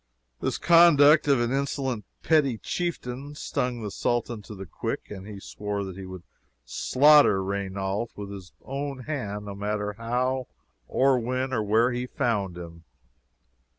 [0.39, 5.39] This conduct of an insolent petty chieftain stung the Sultan to the quick, and he
[5.39, 6.23] swore that he would
[6.65, 10.47] slaughter Raynauld with his own hand, no matter how,
[10.87, 12.83] or when, or where he found him.